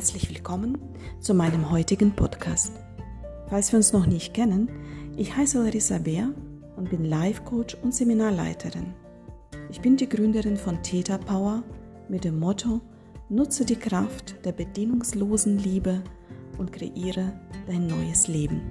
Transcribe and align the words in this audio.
herzlich 0.00 0.30
willkommen 0.30 0.78
zu 1.20 1.34
meinem 1.34 1.70
heutigen 1.70 2.12
Podcast. 2.12 2.72
Falls 3.50 3.70
wir 3.70 3.76
uns 3.76 3.92
noch 3.92 4.06
nicht 4.06 4.32
kennen, 4.32 4.70
ich 5.18 5.36
heiße 5.36 5.62
Larissa 5.62 5.98
Bär 5.98 6.30
und 6.76 6.88
bin 6.88 7.04
Life 7.04 7.42
Coach 7.42 7.76
und 7.82 7.94
Seminarleiterin. 7.94 8.94
Ich 9.70 9.82
bin 9.82 9.98
die 9.98 10.08
Gründerin 10.08 10.56
von 10.56 10.82
Theta 10.82 11.18
Power 11.18 11.62
mit 12.08 12.24
dem 12.24 12.38
Motto 12.38 12.80
Nutze 13.28 13.66
die 13.66 13.76
Kraft 13.76 14.42
der 14.42 14.52
bedingungslosen 14.52 15.58
Liebe 15.58 16.02
und 16.56 16.72
kreiere 16.72 17.38
dein 17.66 17.86
neues 17.86 18.26
Leben. 18.26 18.62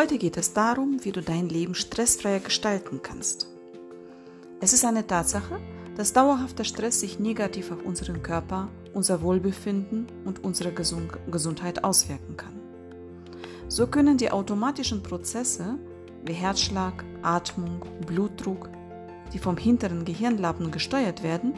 Heute 0.00 0.16
geht 0.16 0.38
es 0.38 0.54
darum, 0.54 1.04
wie 1.04 1.12
du 1.12 1.20
dein 1.20 1.50
Leben 1.50 1.74
stressfreier 1.74 2.40
gestalten 2.40 3.02
kannst. 3.02 3.48
Es 4.58 4.72
ist 4.72 4.86
eine 4.86 5.06
Tatsache, 5.06 5.60
dass 5.94 6.14
dauerhafter 6.14 6.64
Stress 6.64 7.00
sich 7.00 7.20
negativ 7.20 7.70
auf 7.70 7.84
unseren 7.84 8.22
Körper, 8.22 8.68
unser 8.94 9.20
Wohlbefinden 9.20 10.06
und 10.24 10.42
unsere 10.42 10.72
Gesundheit 10.72 11.84
auswirken 11.84 12.34
kann. 12.38 12.58
So 13.68 13.88
können 13.88 14.16
die 14.16 14.30
automatischen 14.30 15.02
Prozesse 15.02 15.78
wie 16.24 16.32
Herzschlag, 16.32 17.04
Atmung, 17.20 17.84
Blutdruck, 18.06 18.70
die 19.34 19.38
vom 19.38 19.58
hinteren 19.58 20.06
Gehirnlappen 20.06 20.70
gesteuert 20.70 21.22
werden, 21.22 21.52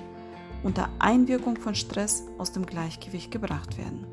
unter 0.64 0.88
Einwirkung 0.98 1.58
von 1.58 1.76
Stress 1.76 2.24
aus 2.38 2.50
dem 2.50 2.66
Gleichgewicht 2.66 3.30
gebracht 3.30 3.78
werden. 3.78 4.04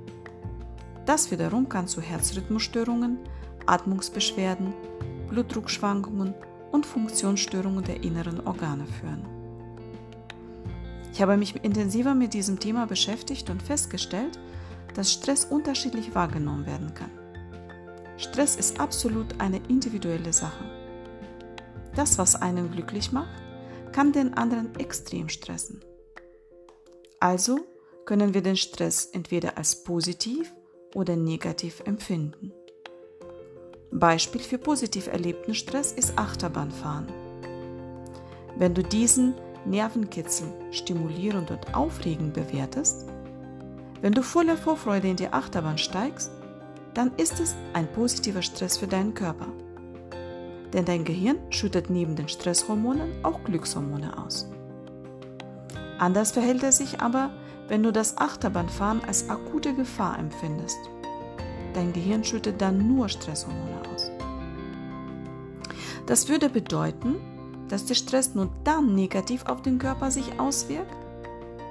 Das 1.08 1.32
wiederum 1.32 1.68
kann 1.68 1.88
zu 1.88 2.00
Herzrhythmusstörungen, 2.00 3.18
Atmungsbeschwerden, 3.70 4.74
Blutdruckschwankungen 5.30 6.34
und 6.72 6.86
Funktionsstörungen 6.86 7.84
der 7.84 8.04
inneren 8.04 8.46
Organe 8.46 8.86
führen. 8.86 9.26
Ich 11.14 11.22
habe 11.22 11.38
mich 11.38 11.56
intensiver 11.64 12.16
mit 12.16 12.34
diesem 12.34 12.60
Thema 12.60 12.88
beschäftigt 12.88 13.50
und 13.50 13.62
festgestellt, 13.62 14.40
dass 14.96 15.14
Stress 15.14 15.46
unterschiedlich 15.46 16.16
wahrgenommen 16.16 16.66
werden 16.66 16.94
kann. 16.94 17.12
Stress 18.18 18.56
ist 18.56 18.80
absolut 18.80 19.40
eine 19.40 19.62
individuelle 19.68 20.34
Sache. 20.34 20.64
Das, 21.96 22.18
was 22.18 22.36
einen 22.36 22.72
glücklich 22.72 23.12
macht, 23.12 23.30
kann 23.92 24.12
den 24.12 24.34
anderen 24.34 24.76
extrem 24.76 25.30
stressen. 25.30 25.82
Also 27.20 27.60
können 28.06 28.34
wir 28.34 28.42
den 28.42 28.56
Stress 28.56 29.06
entweder 29.06 29.58
als 29.58 29.84
positiv 29.84 30.54
oder 30.96 31.16
negativ 31.16 31.82
empfinden. 31.86 32.54
Beispiel 33.92 34.42
für 34.42 34.60
positiv 34.60 35.08
erlebten 35.08 35.56
Stress 35.56 35.92
ist 35.92 36.18
Achterbahnfahren. 36.18 37.08
Wenn 38.56 38.74
du 38.74 38.84
diesen 38.84 39.34
Nervenkitzel 39.66 40.48
stimulierend 40.72 41.50
und 41.50 41.74
aufregend 41.74 42.34
bewertest, 42.34 43.08
wenn 44.02 44.14
du 44.14 44.22
voller 44.22 44.58
Vorfreude 44.58 45.10
in 45.10 45.16
die 45.16 45.30
Achterbahn 45.30 45.78
steigst, 45.78 46.32
dann 46.94 47.12
ist 47.18 47.40
es 47.40 47.56
ein 47.74 47.92
positiver 47.92 48.42
Stress 48.42 48.78
für 48.78 48.88
deinen 48.88 49.14
Körper. 49.14 49.48
Denn 50.74 50.86
dein 50.86 51.04
Gehirn 51.04 51.38
schüttet 51.50 51.90
neben 51.90 52.16
den 52.16 52.28
Stresshormonen 52.28 53.26
auch 53.26 53.44
Glückshormone 53.44 54.24
aus. 54.24 54.50
Anders 55.98 56.32
verhält 56.32 56.64
es 56.64 56.78
sich 56.78 57.02
aber, 57.02 57.32
wenn 57.68 57.84
du 57.84 57.92
das 57.92 58.18
Achterbahnfahren 58.18 59.04
als 59.04 59.30
akute 59.30 59.74
Gefahr 59.74 60.18
empfindest. 60.20 60.80
Dein 61.74 61.94
Gehirn 61.94 62.24
schüttet 62.24 62.62
dann 62.62 62.88
nur 62.88 63.10
Stresshormone 63.10 63.82
aus. 63.94 64.12
Das 66.06 66.28
würde 66.28 66.50
bedeuten, 66.50 67.16
dass 67.68 67.86
der 67.86 67.96
Stress 67.96 68.34
nur 68.34 68.50
dann 68.64 68.96
negativ 68.96 69.46
auf 69.46 69.62
den 69.62 69.78
Körper 69.78 70.10
sich 70.10 70.40
auswirkt, 70.40 70.96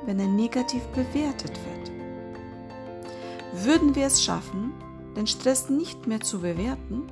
wenn 0.06 0.20
er 0.20 0.28
negativ 0.28 0.82
bewertet 0.88 1.53
wird. 1.66 1.92
Würden 3.64 3.94
wir 3.94 4.06
es 4.06 4.22
schaffen, 4.22 4.72
den 5.16 5.26
Stress 5.26 5.69
nicht 5.69 6.06
mehr 6.06 6.20
zu 6.20 6.41
bewerten, 6.41 7.09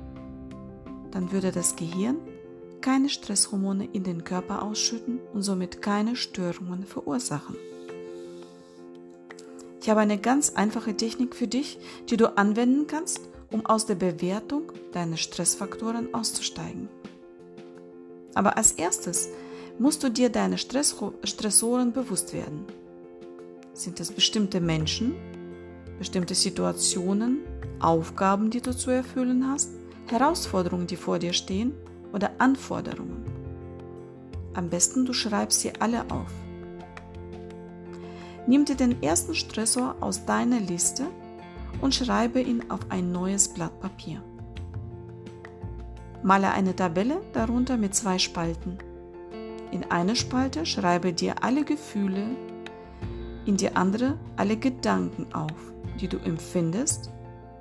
dann 1.11 1.31
würde 1.31 1.51
das 1.51 1.75
Gehirn 1.75 2.17
keine 2.79 3.09
Stresshormone 3.09 3.89
in 3.91 4.03
den 4.03 4.23
Körper 4.23 4.61
ausschütten 4.61 5.19
und 5.33 5.41
somit 5.41 5.81
keine 5.81 6.15
Störungen 6.15 6.85
verursachen. 6.85 7.57
Ich 9.87 9.89
habe 9.89 10.01
eine 10.01 10.17
ganz 10.17 10.49
einfache 10.49 10.97
Technik 10.97 11.33
für 11.33 11.47
dich, 11.47 11.79
die 12.09 12.17
du 12.17 12.37
anwenden 12.37 12.87
kannst, 12.87 13.21
um 13.49 13.65
aus 13.65 13.85
der 13.85 13.95
Bewertung 13.95 14.73
deiner 14.91 15.15
Stressfaktoren 15.15 16.13
auszusteigen. 16.13 16.89
Aber 18.33 18.57
als 18.57 18.73
erstes 18.73 19.29
musst 19.79 20.03
du 20.03 20.09
dir 20.09 20.27
deine 20.27 20.57
Stress 20.57 20.93
Stressoren 21.23 21.93
bewusst 21.93 22.33
werden. 22.33 22.65
Sind 23.71 24.01
es 24.01 24.11
bestimmte 24.11 24.59
Menschen, 24.59 25.15
bestimmte 25.99 26.35
Situationen, 26.35 27.37
Aufgaben, 27.79 28.49
die 28.49 28.59
du 28.59 28.75
zu 28.75 28.91
erfüllen 28.91 29.49
hast, 29.49 29.69
Herausforderungen, 30.07 30.87
die 30.87 30.97
vor 30.97 31.17
dir 31.17 31.31
stehen 31.31 31.71
oder 32.11 32.31
Anforderungen? 32.39 33.23
Am 34.53 34.67
besten 34.67 35.05
du 35.05 35.13
schreibst 35.13 35.61
sie 35.61 35.71
alle 35.79 36.01
auf. 36.11 36.33
Nimm 38.47 38.63
dir 38.63 38.75
den 38.75 39.03
ersten 39.03 39.35
Stressor 39.35 39.97
aus 39.99 40.25
deiner 40.25 40.61
Liste 40.61 41.07
und 41.81 41.93
schreibe 41.93 42.39
ihn 42.39 42.71
auf 42.71 42.79
ein 42.89 43.11
neues 43.11 43.49
Blatt 43.49 43.77
Papier. 43.81 44.23
Male 46.23 46.51
eine 46.51 46.75
Tabelle 46.75 47.21
darunter 47.33 47.75
mit 47.77 47.93
zwei 47.93 48.17
Spalten. 48.17 48.77
In 49.71 49.83
eine 49.91 50.15
Spalte 50.15 50.65
schreibe 50.65 51.11
dir 51.11 51.43
alle 51.43 51.65
Gefühle, 51.65 52.25
in 53.45 53.57
die 53.57 53.75
andere 53.75 54.17
alle 54.37 54.55
Gedanken 54.55 55.33
auf, 55.33 55.73
die 55.99 56.07
du 56.07 56.17
empfindest, 56.17 57.11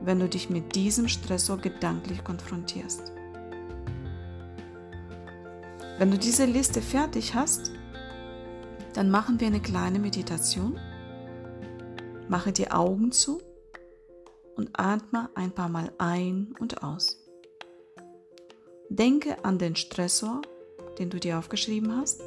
wenn 0.00 0.20
du 0.20 0.28
dich 0.28 0.50
mit 0.50 0.76
diesem 0.76 1.08
Stressor 1.08 1.58
gedanklich 1.58 2.22
konfrontierst. 2.22 3.12
Wenn 5.98 6.10
du 6.10 6.18
diese 6.18 6.44
Liste 6.44 6.80
fertig 6.80 7.34
hast, 7.34 7.72
dann 8.96 9.10
machen 9.10 9.40
wir 9.40 9.48
eine 9.48 9.60
kleine 9.60 9.98
Meditation. 9.98 10.80
Mache 12.28 12.50
die 12.50 12.70
Augen 12.70 13.12
zu 13.12 13.42
und 14.56 14.70
atme 14.72 15.28
ein 15.34 15.52
paar 15.52 15.68
Mal 15.68 15.92
ein 15.98 16.54
und 16.60 16.82
aus. 16.82 17.22
Denke 18.88 19.44
an 19.44 19.58
den 19.58 19.76
Stressor, 19.76 20.40
den 20.98 21.10
du 21.10 21.20
dir 21.20 21.38
aufgeschrieben 21.38 21.94
hast, 21.94 22.22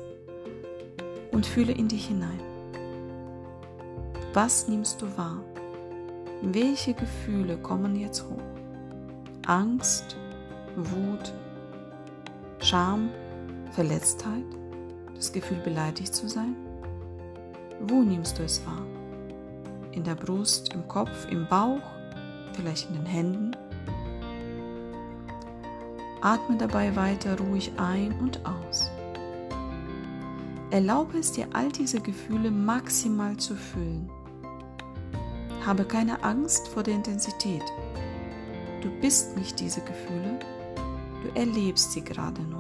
und 1.32 1.48
fühle 1.48 1.74
in 1.74 1.88
dich 1.88 2.06
hinein. 2.06 2.40
Was 4.34 4.68
nimmst 4.68 5.02
du 5.02 5.08
wahr? 5.18 5.44
Welche 6.44 6.94
Gefühle 6.94 7.58
kommen 7.58 7.96
jetzt 7.96 8.24
hoch? 8.24 8.44
Angst, 9.48 10.18
Wut, 10.76 11.34
Scham, 12.60 13.10
Verletztheit? 13.72 14.59
Das 15.20 15.34
Gefühl, 15.34 15.58
beleidigt 15.58 16.16
zu 16.16 16.30
sein? 16.30 16.56
Wo 17.82 18.02
nimmst 18.02 18.40
du 18.40 18.44
es 18.44 18.66
wahr? 18.66 18.86
In 19.92 20.04
der 20.04 20.16
Brust, 20.16 20.74
im 20.74 20.88
Kopf, 20.88 21.28
im 21.30 21.46
Bauch, 21.48 21.82
vielleicht 22.54 22.90
in 22.90 22.96
den 22.96 23.06
Händen? 23.06 23.56
Atme 26.22 26.58
dabei 26.58 26.96
weiter 26.96 27.38
ruhig 27.38 27.72
ein 27.78 28.18
und 28.20 28.46
aus. 28.46 28.90
Erlaube 30.72 31.18
es 31.18 31.32
dir, 31.34 31.48
all 31.54 31.70
diese 31.70 32.00
Gefühle 32.00 32.52
maximal 32.52 33.36
zu 33.38 33.56
fühlen. 33.56 34.10
Habe 35.66 35.84
keine 35.84 36.24
Angst 36.24 36.68
vor 36.70 36.84
der 36.84 36.96
Intensität. 36.96 37.64
Du 38.82 38.90
bist 39.02 39.38
nicht 39.38 39.60
diese 39.60 39.82
Gefühle, 39.82 40.40
du 41.24 41.38
erlebst 41.38 41.92
sie 41.92 42.04
gerade 42.04 42.42
nur. 42.42 42.59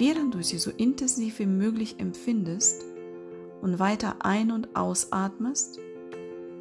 Während 0.00 0.32
du 0.32 0.42
sie 0.42 0.56
so 0.56 0.70
intensiv 0.70 1.40
wie 1.40 1.46
möglich 1.46 1.96
empfindest 1.98 2.86
und 3.60 3.78
weiter 3.78 4.16
ein- 4.20 4.50
und 4.50 4.74
ausatmest, 4.74 5.78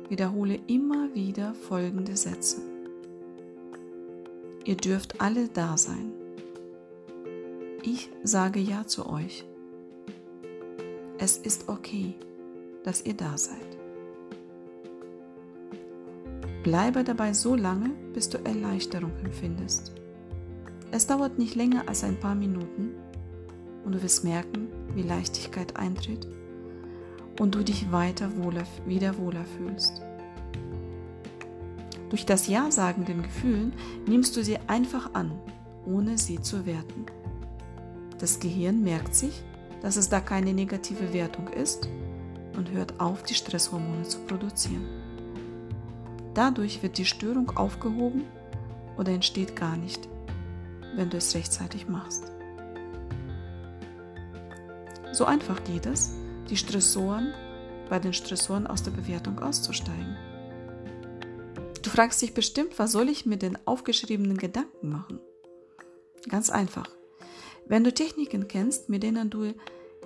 wiederhole 0.10 0.60
immer 0.68 1.16
wieder 1.16 1.54
folgende 1.54 2.18
Sätze. 2.18 2.58
Ihr 4.66 4.76
dürft 4.76 5.22
alle 5.22 5.48
da 5.48 5.78
sein. 5.78 6.12
Ich 7.82 8.10
sage 8.24 8.60
Ja 8.60 8.86
zu 8.86 9.10
euch. 9.10 9.46
Es 11.18 11.38
ist 11.38 11.70
okay, 11.70 12.16
dass 12.84 13.06
ihr 13.06 13.14
da 13.14 13.38
seid. 13.38 13.78
Bleibe 16.64 17.06
dabei 17.06 17.32
so 17.32 17.56
lange, 17.56 17.92
bis 18.14 18.28
du 18.28 18.38
Erleichterung 18.44 19.14
empfindest. 19.24 19.94
Es 20.92 21.08
dauert 21.08 21.40
nicht 21.40 21.56
länger 21.56 21.88
als 21.88 22.04
ein 22.04 22.20
paar 22.20 22.36
Minuten 22.36 22.96
und 23.90 23.96
du 23.96 24.04
wirst 24.04 24.24
merken, 24.24 24.68
wie 24.94 25.02
Leichtigkeit 25.02 25.76
eintritt 25.76 26.28
und 27.40 27.56
du 27.56 27.64
dich 27.64 27.92
weiter 27.92 28.30
wohler, 28.38 28.62
wieder 28.86 29.18
wohler 29.18 29.44
fühlst. 29.58 30.04
Durch 32.12 32.24
das 32.24 32.46
Ja-Sagen 32.46 33.06
den 33.06 33.24
Gefühlen 33.24 33.74
nimmst 34.06 34.38
du 34.38 34.44
sie 34.44 34.60
einfach 34.68 35.16
an, 35.16 35.32
ohne 35.88 36.20
sie 36.20 36.40
zu 36.40 36.68
werten. 36.68 37.08
Das 38.20 38.40
Gehirn 38.40 38.84
merkt 38.84 39.16
sich, 39.16 39.42
dass 39.82 39.96
es 39.96 40.08
da 40.08 40.20
keine 40.20 40.54
negative 40.54 41.12
Wertung 41.12 41.48
ist 41.48 41.90
und 42.56 42.70
hört 42.70 43.00
auf, 43.00 43.24
die 43.24 43.34
Stresshormone 43.34 44.04
zu 44.04 44.20
produzieren. 44.20 44.86
Dadurch 46.36 46.84
wird 46.84 47.00
die 47.00 47.06
Störung 47.06 47.58
aufgehoben 47.58 48.26
oder 49.00 49.12
entsteht 49.12 49.56
gar 49.56 49.78
nicht, 49.78 50.08
wenn 50.96 51.10
du 51.10 51.18
es 51.18 51.34
rechtzeitig 51.34 51.90
machst. 51.90 52.32
So 55.20 55.26
einfach 55.26 55.62
geht 55.66 55.86
es, 55.86 56.12
die 56.50 56.56
Stressoren 56.56 57.34
bei 57.90 58.00
den 58.00 58.14
Stressoren 58.14 58.68
aus 58.68 58.84
der 58.84 58.92
Bewertung 58.92 59.40
auszusteigen. 59.40 60.16
Du 61.82 61.90
fragst 61.90 62.22
dich 62.22 62.34
bestimmt, 62.34 62.80
was 62.80 62.94
soll 62.94 63.10
ich 63.10 63.26
mit 63.26 63.42
den 63.42 63.58
aufgeschriebenen 63.68 64.38
Gedanken 64.38 64.88
machen? 64.88 65.20
Ganz 66.30 66.50
einfach. 66.50 66.88
Wenn 67.68 67.84
du 67.84 67.94
Techniken 67.94 68.48
kennst, 68.48 68.88
mit 68.88 69.04
denen 69.04 69.30
du 69.30 69.54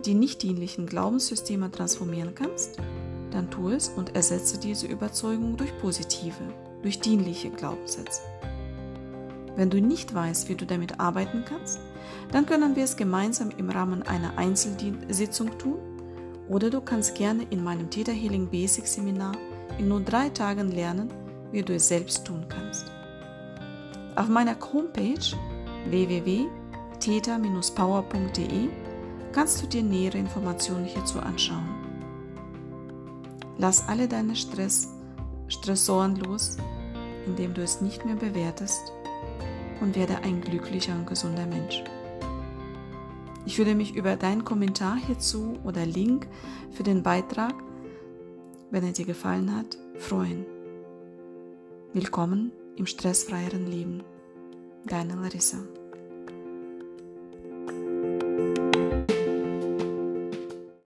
die 0.03 0.15
nicht 0.15 0.41
dienlichen 0.41 0.87
Glaubenssysteme 0.87 1.69
transformieren 1.69 2.33
kannst, 2.33 2.79
dann 3.29 3.51
tu 3.51 3.69
es 3.69 3.89
und 3.89 4.15
ersetze 4.15 4.59
diese 4.59 4.87
Überzeugung 4.87 5.57
durch 5.57 5.77
positive, 5.77 6.55
durch 6.81 6.99
dienliche 6.99 7.51
Glaubenssätze. 7.51 8.21
Wenn 9.55 9.69
du 9.69 9.79
nicht 9.79 10.13
weißt, 10.13 10.49
wie 10.49 10.55
du 10.55 10.65
damit 10.65 10.99
arbeiten 10.99 11.45
kannst, 11.47 11.79
dann 12.31 12.45
können 12.45 12.75
wir 12.75 12.83
es 12.83 12.97
gemeinsam 12.97 13.51
im 13.57 13.69
Rahmen 13.69 14.03
einer 14.03 14.37
Einzelsitzung 14.37 15.57
tun 15.57 15.79
oder 16.49 16.69
du 16.69 16.81
kannst 16.81 17.15
gerne 17.15 17.47
in 17.49 17.63
meinem 17.63 17.89
Theta 17.89 18.11
Healing 18.11 18.49
Basic 18.49 18.85
Seminar 18.87 19.31
in 19.77 19.87
nur 19.87 20.01
drei 20.01 20.27
Tagen 20.29 20.69
lernen, 20.71 21.09
wie 21.51 21.61
du 21.61 21.75
es 21.75 21.87
selbst 21.87 22.25
tun 22.25 22.45
kannst. 22.49 22.91
Auf 24.15 24.27
meiner 24.27 24.57
Homepage 24.73 25.37
www.theta-power.de 25.89 28.69
kannst 29.31 29.61
du 29.61 29.67
dir 29.67 29.83
nähere 29.83 30.17
Informationen 30.17 30.85
hierzu 30.85 31.19
anschauen. 31.19 31.69
Lass 33.57 33.87
alle 33.87 34.07
deine 34.07 34.35
Stress, 34.35 34.89
Stressoren 35.47 36.15
los, 36.15 36.57
indem 37.25 37.53
du 37.53 37.61
es 37.61 37.81
nicht 37.81 38.03
mehr 38.05 38.15
bewertest 38.15 38.91
und 39.81 39.95
werde 39.95 40.19
ein 40.19 40.41
glücklicher 40.41 40.93
und 40.93 41.07
gesunder 41.07 41.45
Mensch. 41.45 41.83
Ich 43.45 43.57
würde 43.57 43.75
mich 43.75 43.95
über 43.95 44.15
deinen 44.15 44.45
Kommentar 44.45 44.95
hierzu 44.95 45.57
oder 45.63 45.85
Link 45.85 46.27
für 46.71 46.83
den 46.83 47.03
Beitrag, 47.03 47.53
wenn 48.71 48.83
er 48.83 48.93
dir 48.93 49.05
gefallen 49.05 49.55
hat, 49.55 49.77
freuen. 49.97 50.45
Willkommen 51.93 52.51
im 52.77 52.85
stressfreieren 52.85 53.69
Leben. 53.69 54.03
Deine 54.85 55.15
Larissa. 55.15 55.59